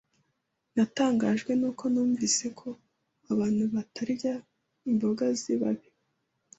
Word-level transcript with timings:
Natangajwe 0.75 1.51
nuko 1.59 1.83
numvise 1.93 2.45
ko 2.59 2.69
abantu 3.31 3.63
batarya 3.73 4.33
imboga 4.89 5.25
zibabi. 5.41 5.87